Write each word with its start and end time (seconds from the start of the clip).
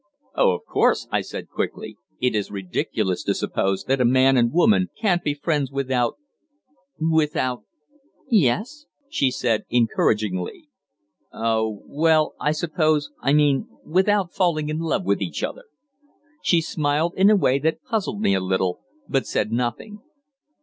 "Oh, 0.33 0.53
of 0.55 0.65
course," 0.65 1.07
I 1.11 1.21
said 1.21 1.47
quickly. 1.51 1.95
"It 2.19 2.33
is 2.33 2.49
ridiculous 2.49 3.21
to 3.25 3.35
suppose 3.35 3.83
that 3.83 4.01
a 4.01 4.03
man 4.03 4.35
and 4.35 4.51
woman 4.51 4.89
can't 4.99 5.21
be 5.23 5.35
friends 5.35 5.69
without 5.71 6.15
without" 6.99 7.65
"Yes?" 8.27 8.87
she 9.11 9.29
said 9.29 9.63
encouragingly. 9.69 10.69
"Oh, 11.31 11.83
well 11.85 12.33
I 12.41 12.51
suppose 12.51 13.11
I 13.21 13.33
mean 13.33 13.67
without 13.85 14.33
falling 14.33 14.69
in 14.69 14.79
love 14.79 15.03
with 15.05 15.21
each 15.21 15.43
other." 15.43 15.65
She 16.41 16.61
smiled 16.61 17.13
in 17.15 17.29
a 17.29 17.35
way 17.35 17.59
that 17.59 17.83
puzzled 17.83 18.21
me 18.21 18.33
a 18.33 18.39
little, 18.39 18.79
but 19.07 19.27
said 19.27 19.51
nothing. 19.51 19.99